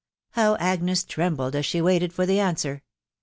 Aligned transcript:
How 0.31 0.55
Agnes 0.55 1.03
trembled 1.03 1.55
as 1.55 1.63
she 1.63 1.79
waited 1.79 2.11
for 2.11 2.25
the 2.25 2.39
answer 2.39 2.81